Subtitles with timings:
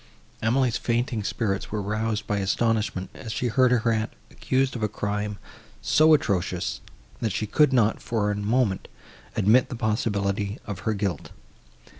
[0.41, 4.87] Emily's fainting spirits were roused by astonishment, as she heard her aunt accused of a
[4.87, 5.37] crime
[5.79, 6.81] so atrocious,
[7.21, 8.87] and she could not, for a moment,
[9.35, 11.29] admit the possibility of her guilt.